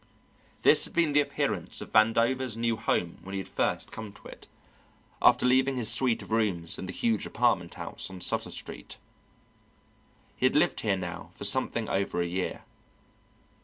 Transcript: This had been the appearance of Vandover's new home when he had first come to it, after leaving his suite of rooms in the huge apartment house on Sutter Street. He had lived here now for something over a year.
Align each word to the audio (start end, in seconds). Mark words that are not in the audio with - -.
This 0.63 0.85
had 0.85 0.95
been 0.95 1.13
the 1.13 1.21
appearance 1.21 1.79
of 1.79 1.91
Vandover's 1.91 2.57
new 2.57 2.75
home 2.75 3.19
when 3.21 3.33
he 3.33 3.37
had 3.37 3.47
first 3.47 3.91
come 3.91 4.11
to 4.13 4.27
it, 4.29 4.47
after 5.21 5.45
leaving 5.45 5.77
his 5.77 5.91
suite 5.91 6.23
of 6.23 6.31
rooms 6.31 6.79
in 6.79 6.87
the 6.87 6.91
huge 6.91 7.27
apartment 7.27 7.75
house 7.75 8.09
on 8.09 8.19
Sutter 8.19 8.49
Street. 8.49 8.97
He 10.35 10.47
had 10.47 10.55
lived 10.55 10.79
here 10.81 10.97
now 10.97 11.29
for 11.33 11.43
something 11.43 11.87
over 11.87 12.19
a 12.19 12.25
year. 12.25 12.63